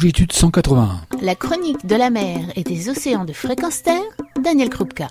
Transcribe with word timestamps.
Longitude 0.00 0.32
181. 0.32 1.02
La 1.20 1.34
chronique 1.34 1.84
de 1.84 1.94
la 1.94 2.08
mer 2.08 2.50
et 2.56 2.62
des 2.62 2.88
océans 2.88 3.26
de 3.26 3.34
fréquence 3.34 3.82
terre, 3.82 4.00
Daniel 4.42 4.70
Krupka. 4.70 5.08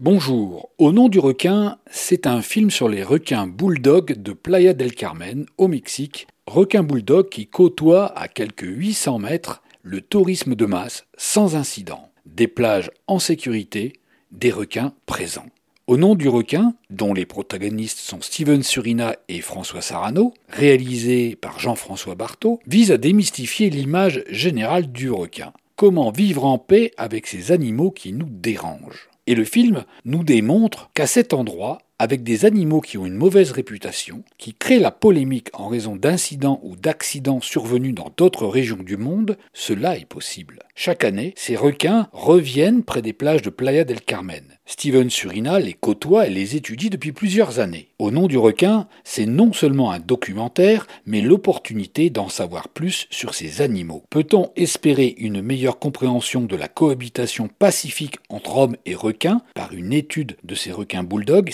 Bonjour. 0.00 0.70
Au 0.76 0.90
nom 0.90 1.08
du 1.08 1.20
requin, 1.20 1.78
c'est 1.88 2.26
un 2.26 2.42
film 2.42 2.72
sur 2.72 2.88
les 2.88 3.04
requins 3.04 3.46
bulldog 3.46 4.20
de 4.20 4.32
Playa 4.32 4.74
del 4.74 4.96
Carmen, 4.96 5.46
au 5.56 5.68
Mexique. 5.68 6.26
Requins 6.48 6.82
bulldog 6.82 7.28
qui 7.28 7.46
côtoient 7.46 8.06
à 8.18 8.26
quelques 8.26 8.66
800 8.66 9.20
mètres 9.20 9.62
le 9.84 10.00
tourisme 10.00 10.56
de 10.56 10.66
masse 10.66 11.06
sans 11.16 11.54
incident. 11.54 12.10
Des 12.26 12.48
plages 12.48 12.90
en 13.06 13.20
sécurité, 13.20 13.92
des 14.32 14.50
requins 14.50 14.94
présents. 15.06 15.46
Au 15.88 15.96
nom 15.96 16.14
du 16.14 16.28
requin, 16.28 16.74
dont 16.90 17.14
les 17.14 17.24
protagonistes 17.24 17.96
sont 17.96 18.20
Steven 18.20 18.62
Surina 18.62 19.16
et 19.30 19.40
François 19.40 19.80
Sarano, 19.80 20.34
réalisé 20.50 21.34
par 21.34 21.58
Jean-François 21.58 22.14
Barthaud, 22.14 22.60
vise 22.66 22.92
à 22.92 22.98
démystifier 22.98 23.70
l'image 23.70 24.22
générale 24.28 24.92
du 24.92 25.10
requin. 25.10 25.54
Comment 25.76 26.10
vivre 26.10 26.44
en 26.44 26.58
paix 26.58 26.92
avec 26.98 27.26
ces 27.26 27.52
animaux 27.52 27.90
qui 27.90 28.12
nous 28.12 28.28
dérangent 28.28 29.08
Et 29.26 29.34
le 29.34 29.44
film 29.44 29.86
nous 30.04 30.24
démontre 30.24 30.90
qu'à 30.92 31.06
cet 31.06 31.32
endroit, 31.32 31.78
avec 31.98 32.22
des 32.22 32.44
animaux 32.44 32.80
qui 32.80 32.98
ont 32.98 33.06
une 33.06 33.14
mauvaise 33.14 33.50
réputation, 33.50 34.22
qui 34.38 34.54
créent 34.54 34.78
la 34.78 34.90
polémique 34.90 35.48
en 35.52 35.68
raison 35.68 35.96
d'incidents 35.96 36.60
ou 36.62 36.76
d'accidents 36.76 37.40
survenus 37.40 37.94
dans 37.94 38.12
d'autres 38.16 38.46
régions 38.46 38.82
du 38.82 38.96
monde, 38.96 39.36
cela 39.52 39.96
est 39.96 40.06
possible. 40.06 40.60
Chaque 40.74 41.04
année, 41.04 41.34
ces 41.36 41.56
requins 41.56 42.08
reviennent 42.12 42.84
près 42.84 43.02
des 43.02 43.12
plages 43.12 43.42
de 43.42 43.50
Playa 43.50 43.84
del 43.84 44.00
Carmen. 44.00 44.44
Steven 44.64 45.10
Surina 45.10 45.58
les 45.58 45.72
côtoie 45.72 46.26
et 46.26 46.30
les 46.30 46.54
étudie 46.54 46.90
depuis 46.90 47.12
plusieurs 47.12 47.58
années. 47.58 47.88
Au 47.98 48.10
nom 48.10 48.26
du 48.26 48.36
requin, 48.36 48.86
c'est 49.02 49.26
non 49.26 49.52
seulement 49.52 49.90
un 49.90 49.98
documentaire, 49.98 50.86
mais 51.06 51.20
l'opportunité 51.20 52.10
d'en 52.10 52.28
savoir 52.28 52.68
plus 52.68 53.06
sur 53.10 53.34
ces 53.34 53.62
animaux. 53.62 54.04
Peut-on 54.10 54.52
espérer 54.56 55.14
une 55.18 55.42
meilleure 55.42 55.78
compréhension 55.78 56.42
de 56.42 56.54
la 56.54 56.68
cohabitation 56.68 57.48
pacifique 57.58 58.18
entre 58.28 58.58
hommes 58.58 58.76
et 58.86 58.94
requins 58.94 59.40
par 59.54 59.72
une 59.72 59.92
étude 59.92 60.36
de 60.44 60.54
ces 60.54 60.70
requins 60.70 61.02
bulldogs 61.02 61.50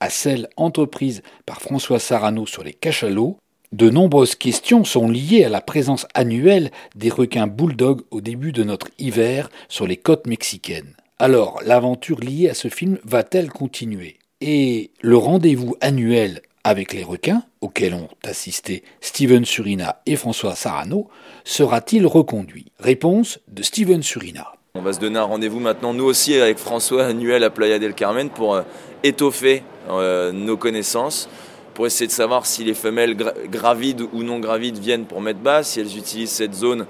à 0.00 0.10
celle 0.10 0.48
entreprise 0.56 1.22
par 1.46 1.60
François 1.60 1.98
Sarano 1.98 2.46
sur 2.46 2.64
les 2.64 2.72
cachalots 2.72 3.38
de 3.74 3.90
nombreuses 3.90 4.36
questions 4.36 4.84
sont 4.84 5.08
liées 5.08 5.42
à 5.42 5.48
la 5.48 5.60
présence 5.60 6.06
annuelle 6.14 6.70
des 6.94 7.10
requins 7.10 7.48
bulldogs 7.48 8.02
au 8.12 8.20
début 8.20 8.52
de 8.52 8.62
notre 8.62 8.88
hiver 9.00 9.50
sur 9.68 9.88
les 9.88 9.96
côtes 9.96 10.28
mexicaines. 10.28 10.94
Alors, 11.18 11.60
l'aventure 11.66 12.20
liée 12.20 12.48
à 12.48 12.54
ce 12.54 12.68
film 12.68 12.98
va-t-elle 13.02 13.50
continuer? 13.50 14.18
Et 14.40 14.92
le 15.00 15.16
rendez-vous 15.16 15.74
annuel 15.80 16.42
avec 16.62 16.92
les 16.92 17.02
requins, 17.02 17.42
auquel 17.60 17.94
ont 17.94 18.08
assisté 18.22 18.84
Steven 19.00 19.44
Surina 19.44 20.02
et 20.06 20.14
François 20.14 20.54
Sarano, 20.54 21.08
sera-t-il 21.42 22.06
reconduit? 22.06 22.66
Réponse 22.78 23.40
de 23.48 23.64
Steven 23.64 24.04
Surina. 24.04 24.52
On 24.76 24.82
va 24.82 24.92
se 24.92 24.98
donner 24.98 25.20
un 25.20 25.22
rendez-vous 25.22 25.60
maintenant, 25.60 25.94
nous 25.94 26.04
aussi, 26.04 26.34
avec 26.34 26.58
François 26.58 27.04
annuel 27.04 27.44
à 27.44 27.50
Playa 27.50 27.78
del 27.78 27.94
Carmen 27.94 28.28
pour 28.28 28.56
euh, 28.56 28.62
étoffer 29.04 29.62
euh, 29.88 30.32
nos 30.32 30.56
connaissances, 30.56 31.28
pour 31.74 31.86
essayer 31.86 32.08
de 32.08 32.12
savoir 32.12 32.44
si 32.44 32.64
les 32.64 32.74
femelles 32.74 33.16
gravides 33.52 34.02
ou 34.12 34.24
non 34.24 34.40
gravides 34.40 34.78
viennent 34.78 35.04
pour 35.04 35.20
mettre 35.20 35.38
bas, 35.38 35.62
si 35.62 35.78
elles 35.78 35.96
utilisent 35.96 36.32
cette 36.32 36.54
zone 36.54 36.86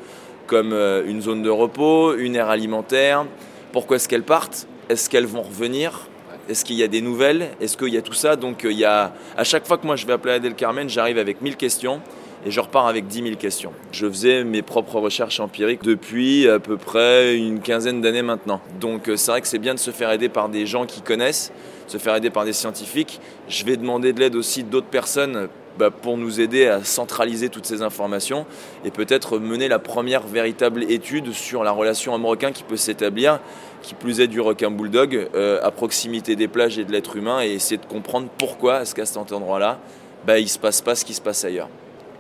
comme 0.47 0.73
euh, 0.73 1.05
une 1.07 1.21
zone 1.21 1.43
de 1.43 1.51
repos, 1.51 2.15
une 2.15 2.37
aire 2.37 2.49
alimentaire, 2.49 3.27
pourquoi 3.71 3.97
est-ce 3.97 4.09
qu'elles 4.09 4.23
partent? 4.23 4.67
Est-ce 4.89 5.11
qu'elles 5.11 5.27
vont 5.27 5.43
revenir? 5.43 6.09
Est-ce 6.49 6.65
qu'il 6.65 6.77
y 6.77 6.83
a 6.83 6.89
des 6.89 7.03
nouvelles? 7.03 7.51
Est-ce 7.61 7.77
qu'il 7.77 7.93
y 7.93 7.99
a 7.99 8.03
tout 8.03 8.15
ça? 8.15 8.37
Donc 8.37 8.63
il 8.65 8.79
y 8.79 8.87
a, 8.87 9.13
à 9.37 9.45
chaque 9.45 9.67
fois 9.67 9.77
que 9.77 9.87
moi 9.87 9.97
je 9.97 10.07
vais 10.07 10.15
à 10.15 10.19
Playa 10.19 10.39
del 10.39 10.55
Carmen, 10.55 10.89
j'arrive 10.89 11.19
avec 11.19 11.43
1000 11.43 11.57
questions 11.57 12.01
et 12.45 12.51
je 12.51 12.61
repars 12.61 12.87
avec 12.87 13.07
10 13.07 13.23
000 13.23 13.37
questions. 13.37 13.73
Je 13.93 14.07
faisais 14.07 14.45
mes 14.45 14.63
propres 14.63 14.99
recherches 15.01 15.41
empiriques 15.41 15.83
depuis 15.83 16.49
à 16.49 16.59
peu 16.59 16.77
près 16.77 17.37
une 17.37 17.61
quinzaine 17.61 18.01
d'années 18.01 18.23
maintenant. 18.23 18.61
Donc 18.81 19.09
euh, 19.09 19.17
c'est 19.17 19.31
vrai 19.31 19.41
que 19.41 19.49
c'est 19.49 19.59
bien 19.59 19.75
de 19.75 19.79
se 19.79 19.91
faire 19.91 20.11
aider 20.11 20.29
par 20.29 20.49
des 20.49 20.67
gens 20.67 20.87
qui 20.87 21.01
connaissent, 21.01 21.53
se 21.87 21.99
faire 21.99 22.15
aider 22.15 22.31
par 22.31 22.45
des 22.45 22.53
scientifiques. 22.53 23.21
Je 23.49 23.65
vais 23.65 23.77
demander 23.77 24.13
de 24.13 24.21
l'aide 24.21 24.37
aussi 24.37 24.63
d'autres 24.63 24.87
personnes 24.87 25.49
bah, 25.79 25.91
pour 25.91 26.17
nous 26.17 26.41
aider 26.41 26.69
à 26.69 26.85
centraliser 26.85 27.49
toutes 27.49 27.67
ces 27.67 27.83
informations 27.83 28.47
et 28.85 28.91
peut-être 28.91 29.39
mener 29.39 29.67
la 29.67 29.81
première 29.81 30.25
véritable 30.25 30.85
étude 30.85 31.33
sur 31.33 31.65
la 31.65 31.73
relation 31.73 32.15
homme-requin 32.15 32.53
qui 32.53 32.63
peut 32.63 32.77
s'établir, 32.77 33.41
qui 33.83 33.95
plus 33.95 34.21
est 34.21 34.29
du 34.29 34.41
requin 34.41 34.71
bulldog, 34.71 35.29
euh, 35.35 35.59
à 35.63 35.73
proximité 35.73 36.37
des 36.37 36.47
plages 36.47 36.79
et 36.79 36.85
de 36.85 36.93
l'être 36.93 37.17
humain 37.17 37.43
et 37.43 37.55
essayer 37.55 37.79
de 37.79 37.87
comprendre 37.87 38.29
pourquoi 38.39 38.83
est-ce 38.83 38.95
qu'à 38.95 39.05
cet 39.05 39.33
endroit-là, 39.33 39.81
bah, 40.27 40.39
il 40.39 40.45
ne 40.45 40.49
se 40.49 40.59
passe 40.59 40.81
pas 40.81 40.95
ce 40.95 41.05
qui 41.05 41.15
se 41.15 41.21
passe 41.21 41.45
ailleurs. 41.45 41.69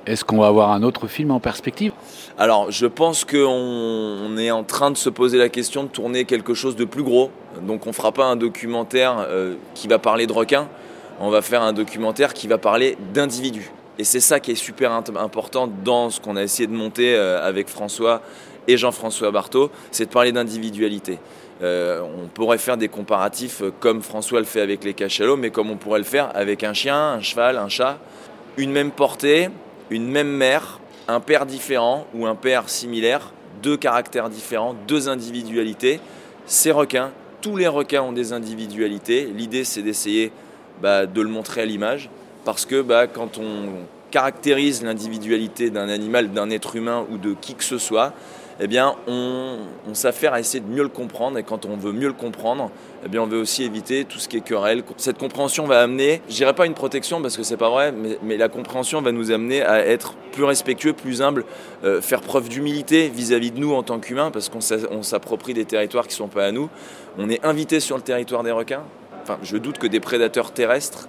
Est-ce 0.06 0.25
qu'on 0.25 0.38
va 0.38 0.48
avoir 0.48 0.70
un 0.70 0.82
autre 0.82 1.06
film 1.06 1.31
en 1.31 1.41
perspective? 1.41 1.92
Alors, 2.38 2.70
je 2.70 2.87
pense 2.87 3.25
qu'on 3.25 4.37
est 4.37 4.50
en 4.50 4.65
train 4.65 4.91
de 4.91 4.97
se 4.97 5.09
poser 5.09 5.38
la 5.38 5.48
question 5.48 5.84
de 5.84 5.88
tourner 5.88 6.25
quelque 6.25 6.54
chose 6.54 6.76
de 6.76 6.84
plus 6.84 7.03
gros. 7.03 7.31
Donc, 7.62 7.87
on 7.87 7.91
ne 7.91 7.94
fera 7.94 8.12
pas 8.12 8.26
un 8.26 8.37
documentaire 8.37 9.25
euh, 9.28 9.54
qui 9.75 9.88
va 9.88 9.98
parler 9.98 10.26
de 10.26 10.32
requins 10.32 10.69
on 11.20 11.31
va 11.31 11.43
faire 11.43 11.62
un 11.62 11.72
documentaire 11.72 12.34
qui 12.34 12.48
va 12.48 12.59
parler 12.59 12.97
d'individus. 13.12 13.70
Et 13.98 14.04
c'est 14.04 14.20
ça 14.20 14.41
qui 14.41 14.50
est 14.50 14.56
super 14.56 14.93
important 14.93 15.69
dans 15.69 16.10
ce 16.10 16.20
qu'on 16.20 16.37
a 16.37 16.43
essayé 16.43 16.66
de 16.66 16.72
monter 16.72 17.14
euh, 17.14 17.47
avec 17.47 17.69
François 17.69 18.22
et 18.66 18.76
Jean-François 18.76 19.31
Barthaud, 19.31 19.70
c'est 19.91 20.06
de 20.06 20.10
parler 20.10 20.32
d'individualité. 20.32 21.19
Euh, 21.62 22.00
on 22.00 22.26
pourrait 22.28 22.59
faire 22.59 22.76
des 22.76 22.88
comparatifs 22.88 23.62
comme 23.78 24.03
François 24.03 24.41
le 24.41 24.47
fait 24.47 24.62
avec 24.62 24.82
les 24.82 24.94
cachalots, 24.94 25.37
mais 25.37 25.50
comme 25.50 25.70
on 25.70 25.76
pourrait 25.76 25.98
le 25.98 26.04
faire 26.04 26.31
avec 26.34 26.64
un 26.64 26.72
chien, 26.72 27.12
un 27.12 27.20
cheval, 27.20 27.59
un 27.59 27.69
chat. 27.69 27.98
Une 28.56 28.72
même 28.72 28.91
portée, 28.91 29.50
une 29.91 30.09
même 30.09 30.31
mère, 30.31 30.81
un 31.09 31.21
père 31.21 31.47
différent 31.47 32.06
ou 32.15 32.27
un 32.27 32.34
père 32.34 32.69
similaire, 32.69 33.33
deux 33.62 33.77
caractères 33.77 34.31
différents, 34.31 34.75
deux 34.87 35.09
individualités. 35.09 36.00
Ces 36.47 36.71
requins, 36.71 37.11
tous 37.41 37.56
les 37.56 37.69
requins 37.69 38.03
ont 38.03 38.12
des 38.12 38.33
individualités. 38.33 39.27
L'idée, 39.27 39.65
c'est 39.65 39.83
d'essayer 39.83 40.33
bah, 40.81 41.06
de 41.06 41.21
le 41.21 41.28
montrer 41.28 41.62
à 41.62 41.67
l'image. 41.67 42.11
Parce 42.44 42.67
que 42.67 42.83
bah, 42.83 43.06
quand 43.06 43.39
on 43.39 43.87
caractérise 44.11 44.83
l'individualité 44.83 45.71
d'un 45.71 45.89
animal, 45.89 46.33
d'un 46.33 46.50
être 46.50 46.77
humain 46.77 47.06
ou 47.11 47.19
de 47.19 47.34
qui 47.34 47.55
que 47.55 47.65
ce 47.65 47.78
soit, 47.78 48.12
eh 48.60 48.66
bien, 48.66 48.94
on, 49.06 49.59
s'affaire 49.92 50.32
à 50.32 50.41
essayer 50.41 50.60
de 50.60 50.69
mieux 50.69 50.82
le 50.82 50.88
comprendre. 50.88 51.38
Et 51.38 51.42
quand 51.42 51.66
on 51.66 51.76
veut 51.76 51.92
mieux 51.92 52.09
le 52.09 52.15
comprendre, 52.15 52.70
eh 53.04 53.09
bien, 53.09 53.22
on 53.22 53.26
veut 53.26 53.38
aussi 53.38 53.62
éviter 53.62 54.04
tout 54.04 54.19
ce 54.19 54.28
qui 54.28 54.38
est 54.38 54.41
querelle. 54.41 54.82
Cette 54.97 55.19
compréhension 55.19 55.66
va 55.66 55.81
amener, 55.81 56.20
je 56.28 56.34
dirais 56.34 56.54
pas 56.54 56.66
une 56.66 56.75
protection 56.75 57.22
parce 57.22 57.37
que 57.37 57.43
c'est 57.43 57.56
pas 57.56 57.70
vrai, 57.70 57.93
mais, 58.22 58.37
la 58.37 58.48
compréhension 58.48 59.00
va 59.03 59.12
nous 59.12 59.31
amener 59.31 59.62
à 59.62 59.87
être 59.87 60.14
plus 60.32 60.44
respectueux, 60.44 60.93
plus 60.93 61.22
humble, 61.22 61.44
euh, 61.84 62.00
faire 62.00 62.20
preuve 62.20 62.48
d'humilité 62.48 63.09
vis-à-vis 63.09 63.53
de 63.53 63.60
nous 63.60 63.72
en 63.72 63.84
tant 63.84 64.00
qu'humains 64.00 64.32
parce 64.32 64.48
qu'on 64.48 65.03
s'approprie 65.03 65.54
des 65.54 65.64
territoires 65.64 66.09
qui 66.09 66.14
sont 66.14 66.28
pas 66.28 66.47
à 66.47 66.53
nous. 66.53 66.69
On 67.19 67.31
est 67.31 67.44
invité 67.44 67.78
sur 67.78 67.97
le 67.97 68.03
territoire 68.03 68.43
des 68.43 68.50
requins 68.50 68.82
je 69.43 69.56
doute 69.56 69.78
que 69.78 69.87
des 69.87 70.00
prédateurs 70.00 70.53
terrestres 70.53 71.09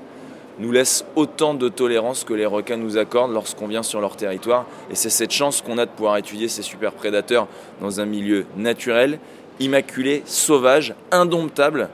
nous 0.60 0.72
laissent 0.72 1.06
autant 1.16 1.54
de 1.54 1.70
tolérance 1.70 2.24
que 2.24 2.34
les 2.34 2.46
requins 2.46 2.78
nous 2.78 2.98
accordent 2.98 3.34
lorsqu'on 3.34 3.68
vient 3.68 3.84
sur 3.84 4.02
leur 4.02 4.16
territoire. 4.16 4.66
Et 4.90 4.96
c'est 4.96 5.10
cette 5.10 5.32
chance 5.32 5.62
qu'on 5.62 5.78
a 5.78 5.86
de 5.86 5.92
pouvoir 5.92 6.18
étudier 6.18 6.48
ces 6.48 6.62
super 6.62 6.92
prédateurs 6.92 7.48
dans 7.82 8.00
un 8.00 8.06
milieu 8.06 8.46
naturel, 8.56 9.20
immaculé, 9.60 10.24
sauvage, 10.26 10.94
indomptable, 11.12 11.90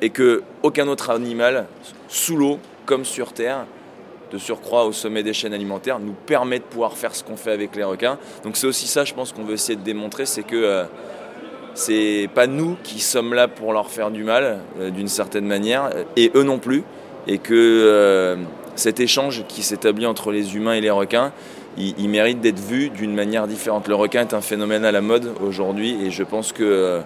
et 0.00 0.10
que 0.10 0.42
aucun 0.62 0.86
autre 0.88 1.10
animal, 1.10 1.66
sous 2.08 2.36
l'eau 2.36 2.58
comme 2.86 3.04
sur 3.04 3.32
terre, 3.32 3.66
de 4.30 4.38
surcroît 4.38 4.84
au 4.84 4.92
sommet 4.92 5.22
des 5.22 5.32
chaînes 5.32 5.54
alimentaires, 5.54 5.98
nous 5.98 6.12
permet 6.12 6.58
de 6.58 6.64
pouvoir 6.64 6.96
faire 6.96 7.14
ce 7.14 7.24
qu'on 7.24 7.36
fait 7.36 7.52
avec 7.52 7.74
les 7.74 7.84
requins. 7.84 8.18
Donc 8.44 8.56
c'est 8.56 8.66
aussi 8.66 8.86
ça, 8.86 9.04
je 9.04 9.14
pense, 9.14 9.32
qu'on 9.32 9.44
veut 9.44 9.54
essayer 9.54 9.76
de 9.76 9.82
démontrer, 9.82 10.26
c'est 10.26 10.42
que 10.42 10.56
euh, 10.56 10.84
c'est 11.74 12.28
pas 12.34 12.46
nous 12.46 12.76
qui 12.82 13.00
sommes 13.00 13.34
là 13.34 13.48
pour 13.48 13.72
leur 13.72 13.88
faire 13.88 14.10
du 14.10 14.24
mal, 14.24 14.60
euh, 14.80 14.90
d'une 14.90 15.08
certaine 15.08 15.46
manière, 15.46 15.90
et 16.16 16.30
eux 16.34 16.42
non 16.42 16.58
plus. 16.58 16.84
Et 17.28 17.38
que 17.38 17.54
euh, 17.54 18.36
cet 18.74 19.00
échange 19.00 19.44
qui 19.48 19.62
s'établit 19.62 20.06
entre 20.06 20.32
les 20.32 20.56
humains 20.56 20.74
et 20.74 20.80
les 20.80 20.90
requins, 20.90 21.32
il, 21.76 22.08
mérite 22.08 22.40
d'être 22.40 22.58
vu 22.58 22.90
d'une 22.90 23.14
manière 23.14 23.46
différente. 23.46 23.86
Le 23.86 23.94
requin 23.94 24.22
est 24.22 24.34
un 24.34 24.40
phénomène 24.40 24.84
à 24.84 24.90
la 24.90 25.00
mode 25.00 25.30
aujourd'hui, 25.40 25.96
et 26.04 26.10
je 26.10 26.24
pense 26.24 26.52
que 26.52 26.64
euh, 26.64 27.00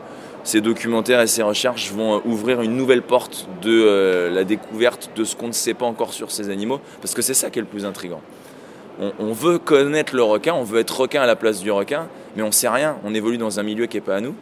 ces 0.44 0.62
documentaires 0.62 1.20
et 1.20 1.26
ces 1.26 1.42
recherches 1.42 1.92
vont 1.92 2.22
ouvrir 2.24 2.62
une 2.62 2.76
nouvelle 2.76 3.02
porte 3.02 3.48
de 3.60 4.30
la 4.32 4.44
découverte 4.44 5.10
de 5.14 5.24
ce 5.24 5.36
qu'on 5.36 5.48
ne 5.48 5.52
sait 5.52 5.74
pas 5.74 5.84
encore 5.84 6.14
sur 6.14 6.30
ces 6.30 6.48
animaux, 6.48 6.80
parce 7.02 7.12
que 7.12 7.20
c'est 7.20 7.34
ça 7.34 7.50
qui 7.50 7.58
est 7.58 7.62
le 7.62 7.68
plus 7.68 7.84
intrigant. 7.84 8.22
On, 8.98 9.12
on, 9.18 9.32
veut 9.32 9.58
connaître 9.58 10.16
le 10.16 10.22
requin, 10.22 10.54
on 10.54 10.64
veut 10.64 10.80
être 10.80 11.00
requin 11.00 11.20
à 11.20 11.26
la 11.26 11.36
place 11.36 11.60
du 11.60 11.70
requin, 11.70 12.08
mais 12.36 12.42
on 12.42 12.48
ne 12.48 12.52
sait 12.52 12.68
rien. 12.68 12.96
On 13.04 13.14
évolue 13.14 13.38
dans 13.38 13.60
un 13.60 13.62
milieu 13.62 13.86
qui 13.86 13.98
n'est 13.98 14.02
pas 14.02 14.16
à 14.16 14.20
nous 14.20 14.34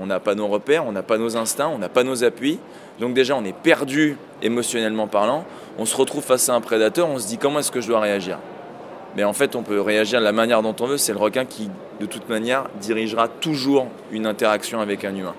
on 0.00 0.06
n'a 0.06 0.20
pas 0.20 0.34
nos 0.34 0.48
repères, 0.48 0.86
on 0.86 0.92
n'a 0.92 1.02
pas 1.02 1.18
nos 1.18 1.36
instincts, 1.36 1.68
on 1.68 1.78
n'a 1.78 1.88
pas 1.88 2.04
nos 2.04 2.24
appuis. 2.24 2.58
Donc 3.00 3.14
déjà, 3.14 3.34
on 3.34 3.44
est 3.44 3.56
perdu 3.56 4.18
émotionnellement 4.42 5.08
parlant. 5.08 5.44
On 5.78 5.86
se 5.86 5.96
retrouve 5.96 6.22
face 6.22 6.48
à 6.50 6.54
un 6.54 6.60
prédateur, 6.60 7.08
on 7.08 7.18
se 7.18 7.26
dit 7.26 7.38
comment 7.38 7.58
est-ce 7.58 7.72
que 7.72 7.80
je 7.80 7.88
dois 7.88 8.00
réagir? 8.00 8.38
Mais 9.16 9.24
en 9.24 9.32
fait, 9.32 9.56
on 9.56 9.62
peut 9.62 9.80
réagir 9.80 10.20
de 10.20 10.24
la 10.24 10.32
manière 10.32 10.62
dont 10.62 10.76
on 10.78 10.86
veut. 10.86 10.98
C'est 10.98 11.12
le 11.12 11.18
requin 11.18 11.46
qui, 11.46 11.70
de 11.98 12.06
toute 12.06 12.28
manière, 12.28 12.66
dirigera 12.80 13.26
toujours 13.26 13.88
une 14.12 14.26
interaction 14.26 14.80
avec 14.80 15.04
un 15.04 15.14
humain. 15.14 15.34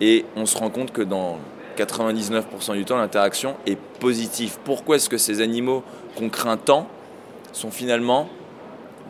Et 0.00 0.24
on 0.36 0.46
se 0.46 0.56
rend 0.56 0.70
compte 0.70 0.92
que 0.92 1.02
dans 1.02 1.38
99% 1.76 2.74
du 2.74 2.84
temps, 2.84 2.96
l'interaction 2.96 3.56
est 3.66 3.78
positive. 4.00 4.56
Pourquoi 4.64 4.96
est-ce 4.96 5.10
que 5.10 5.18
ces 5.18 5.40
animaux 5.42 5.82
qu'on 6.16 6.28
craint 6.28 6.56
tant 6.56 6.86
sont 7.52 7.70
finalement 7.70 8.28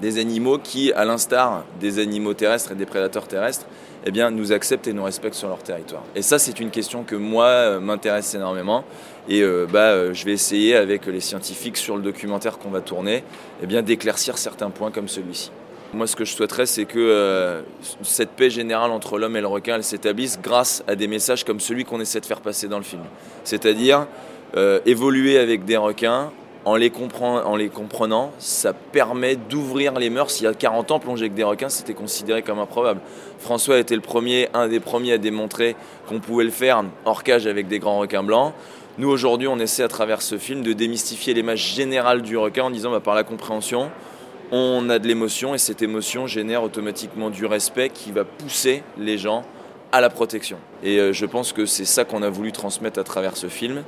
des 0.00 0.18
animaux 0.18 0.58
qui, 0.58 0.92
à 0.92 1.04
l'instar 1.04 1.64
des 1.80 1.98
animaux 1.98 2.34
terrestres 2.34 2.72
et 2.72 2.76
des 2.76 2.86
prédateurs 2.86 3.28
terrestres, 3.28 3.66
eh 4.06 4.10
bien, 4.10 4.30
nous 4.30 4.52
acceptent 4.52 4.86
et 4.86 4.92
nous 4.92 5.04
respectent 5.04 5.36
sur 5.36 5.48
leur 5.48 5.62
territoire. 5.62 6.02
Et 6.14 6.22
ça, 6.22 6.38
c'est 6.38 6.60
une 6.60 6.70
question 6.70 7.04
que 7.04 7.16
moi 7.16 7.46
euh, 7.46 7.80
m'intéresse 7.80 8.34
énormément. 8.34 8.84
Et 9.28 9.42
euh, 9.42 9.66
bah, 9.70 9.90
euh, 9.90 10.14
je 10.14 10.24
vais 10.24 10.32
essayer 10.32 10.76
avec 10.76 11.06
les 11.06 11.20
scientifiques 11.20 11.76
sur 11.76 11.96
le 11.96 12.02
documentaire 12.02 12.58
qu'on 12.58 12.70
va 12.70 12.80
tourner, 12.80 13.24
eh 13.62 13.66
bien, 13.66 13.82
d'éclaircir 13.82 14.38
certains 14.38 14.70
points 14.70 14.90
comme 14.90 15.08
celui-ci. 15.08 15.50
Moi, 15.92 16.06
ce 16.06 16.16
que 16.16 16.24
je 16.24 16.34
souhaiterais, 16.34 16.66
c'est 16.66 16.84
que 16.84 17.62
cette 18.02 18.32
paix 18.32 18.50
générale 18.50 18.90
entre 18.90 19.18
l'homme 19.18 19.36
et 19.38 19.40
le 19.40 19.46
requin, 19.46 19.76
elle 19.76 19.84
s'établisse 19.84 20.38
grâce 20.38 20.84
à 20.86 20.94
des 20.96 21.06
messages 21.06 21.44
comme 21.44 21.60
celui 21.60 21.86
qu'on 21.86 21.98
essaie 21.98 22.20
de 22.20 22.26
faire 22.26 22.42
passer 22.42 22.68
dans 22.68 22.76
le 22.76 22.84
film. 22.84 23.00
C'est-à-dire 23.42 24.06
évoluer 24.84 25.38
avec 25.38 25.64
des 25.64 25.78
requins, 25.78 26.30
en 26.68 26.76
les, 26.76 26.92
en 27.22 27.56
les 27.56 27.68
comprenant, 27.70 28.30
ça 28.38 28.74
permet 28.74 29.36
d'ouvrir 29.36 29.94
les 29.94 30.10
mœurs. 30.10 30.38
Il 30.40 30.44
y 30.44 30.46
a 30.46 30.52
40 30.52 30.90
ans, 30.90 30.98
plonger 30.98 31.22
avec 31.22 31.34
des 31.34 31.42
requins, 31.42 31.70
c'était 31.70 31.94
considéré 31.94 32.42
comme 32.42 32.58
improbable. 32.58 33.00
François 33.38 33.78
était 33.78 33.94
le 33.94 34.02
premier, 34.02 34.48
un 34.52 34.68
des 34.68 34.78
premiers 34.78 35.14
à 35.14 35.18
démontrer 35.18 35.76
qu'on 36.08 36.20
pouvait 36.20 36.44
le 36.44 36.50
faire 36.50 36.84
hors 37.06 37.22
cage 37.22 37.46
avec 37.46 37.68
des 37.68 37.78
grands 37.78 37.98
requins 37.98 38.22
blancs. 38.22 38.52
Nous, 38.98 39.08
aujourd'hui, 39.08 39.48
on 39.48 39.58
essaie 39.58 39.82
à 39.82 39.88
travers 39.88 40.20
ce 40.20 40.36
film 40.36 40.62
de 40.62 40.74
démystifier 40.74 41.32
l'image 41.32 41.74
générale 41.74 42.20
du 42.20 42.36
requin 42.36 42.64
en 42.64 42.70
disant 42.70 42.90
bah, 42.90 43.00
par 43.00 43.14
la 43.14 43.24
compréhension, 43.24 43.90
on 44.52 44.90
a 44.90 44.98
de 44.98 45.08
l'émotion 45.08 45.54
et 45.54 45.58
cette 45.58 45.80
émotion 45.80 46.26
génère 46.26 46.62
automatiquement 46.62 47.30
du 47.30 47.46
respect 47.46 47.88
qui 47.88 48.12
va 48.12 48.24
pousser 48.24 48.82
les 48.98 49.16
gens 49.16 49.42
à 49.90 50.02
la 50.02 50.10
protection. 50.10 50.58
Et 50.82 50.98
euh, 50.98 51.14
je 51.14 51.24
pense 51.24 51.54
que 51.54 51.64
c'est 51.64 51.86
ça 51.86 52.04
qu'on 52.04 52.22
a 52.22 52.28
voulu 52.28 52.52
transmettre 52.52 52.98
à 52.98 53.04
travers 53.04 53.38
ce 53.38 53.46
film 53.46 53.84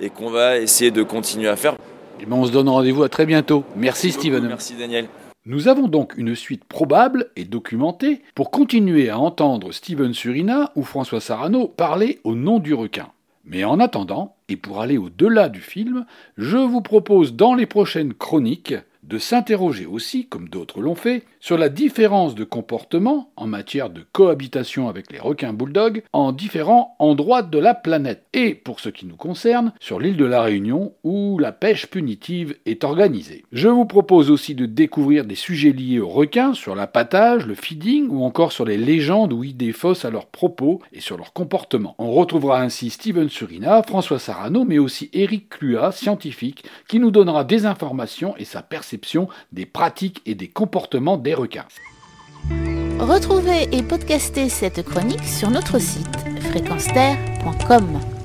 et 0.00 0.10
qu'on 0.10 0.30
va 0.30 0.58
essayer 0.58 0.92
de 0.92 1.02
continuer 1.02 1.48
à 1.48 1.56
faire. 1.56 1.74
Eh 2.22 2.26
ben, 2.26 2.36
on 2.36 2.44
se 2.44 2.52
donne 2.52 2.68
rendez-vous 2.68 3.02
à 3.02 3.08
très 3.08 3.24
bientôt. 3.24 3.64
Merci, 3.76 4.12
Steven. 4.12 4.46
Merci 4.46 4.74
Daniel. 4.74 5.06
Nous 5.46 5.68
avons 5.68 5.88
donc 5.88 6.18
une 6.18 6.34
suite 6.34 6.64
probable 6.64 7.30
et 7.34 7.44
documentée 7.44 8.20
pour 8.34 8.50
continuer 8.50 9.08
à 9.08 9.18
entendre 9.18 9.72
Steven 9.72 10.12
Surina 10.12 10.70
ou 10.76 10.82
François 10.82 11.20
Sarano 11.20 11.66
parler 11.66 12.20
au 12.24 12.34
nom 12.34 12.58
du 12.58 12.74
requin. 12.74 13.08
Mais 13.46 13.64
en 13.64 13.80
attendant, 13.80 14.36
et 14.50 14.56
pour 14.56 14.82
aller 14.82 14.98
au-delà 14.98 15.48
du 15.48 15.60
film, 15.60 16.04
je 16.36 16.58
vous 16.58 16.82
propose 16.82 17.34
dans 17.34 17.54
les 17.54 17.64
prochaines 17.64 18.12
chroniques 18.12 18.74
de 19.02 19.18
s'interroger 19.18 19.86
aussi, 19.86 20.26
comme 20.26 20.48
d'autres 20.48 20.80
l'ont 20.80 20.94
fait, 20.94 21.24
sur 21.40 21.56
la 21.56 21.68
différence 21.68 22.34
de 22.34 22.44
comportement 22.44 23.30
en 23.36 23.46
matière 23.46 23.88
de 23.88 24.04
cohabitation 24.12 24.88
avec 24.88 25.10
les 25.10 25.18
requins 25.18 25.54
bulldogs 25.54 26.02
en 26.12 26.32
différents 26.32 26.96
endroits 26.98 27.42
de 27.42 27.58
la 27.58 27.74
planète, 27.74 28.24
et 28.34 28.54
pour 28.54 28.78
ce 28.80 28.90
qui 28.90 29.06
nous 29.06 29.16
concerne, 29.16 29.72
sur 29.80 30.00
l'île 30.00 30.16
de 30.16 30.24
la 30.24 30.42
Réunion 30.42 30.92
où 31.02 31.38
la 31.38 31.52
pêche 31.52 31.86
punitive 31.86 32.56
est 32.66 32.84
organisée. 32.84 33.44
Je 33.52 33.68
vous 33.68 33.86
propose 33.86 34.30
aussi 34.30 34.54
de 34.54 34.66
découvrir 34.66 35.24
des 35.24 35.34
sujets 35.34 35.72
liés 35.72 36.00
aux 36.00 36.08
requins, 36.08 36.52
sur 36.52 36.74
l'appâtage, 36.74 37.46
le 37.46 37.54
feeding, 37.54 38.08
ou 38.10 38.24
encore 38.24 38.52
sur 38.52 38.64
les 38.64 38.76
légendes 38.76 39.32
ou 39.32 39.44
idées 39.44 39.72
fausses 39.72 40.04
à 40.04 40.10
leurs 40.10 40.26
propos 40.26 40.80
et 40.92 41.00
sur 41.00 41.16
leur 41.16 41.32
comportement. 41.32 41.94
On 41.98 42.12
retrouvera 42.12 42.60
ainsi 42.60 42.90
Steven 42.90 43.30
Surina, 43.30 43.82
François 43.82 44.18
Sarano, 44.18 44.64
mais 44.64 44.78
aussi 44.78 45.08
Eric 45.12 45.48
Clua, 45.48 45.90
scientifique, 45.90 46.64
qui 46.86 46.98
nous 46.98 47.10
donnera 47.10 47.44
des 47.44 47.64
informations 47.64 48.36
et 48.36 48.44
sa 48.44 48.62
perception 48.62 48.89
des 49.52 49.66
pratiques 49.66 50.22
et 50.26 50.34
des 50.34 50.48
comportements 50.48 51.16
des 51.16 51.34
requins. 51.34 51.66
Retrouvez 52.98 53.68
et 53.72 53.82
podcastez 53.82 54.48
cette 54.48 54.82
chronique 54.82 55.24
sur 55.24 55.50
notre 55.50 55.78
site 55.78 56.16
fréquenceterre.com. 56.50 58.19